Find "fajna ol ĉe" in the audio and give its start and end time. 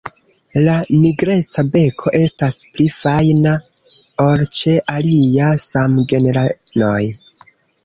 2.95-4.75